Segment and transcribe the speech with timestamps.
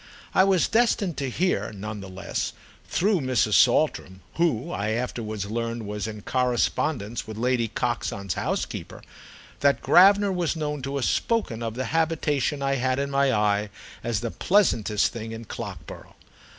[0.33, 2.53] I was destined to hear, none the less,
[2.85, 3.53] through Mrs.
[3.53, 10.95] Saltram—who, I afterwards learned, was in correspondence with Lady Coxon's housekeeper—that Gravener was known to
[10.95, 13.69] have spoken of the habitation I had in my eye
[14.03, 16.15] as the pleasantest thing at Clockborough.